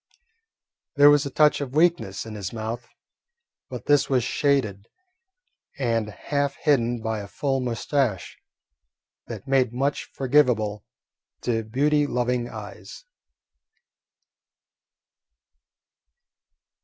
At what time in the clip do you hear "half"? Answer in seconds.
6.09-6.55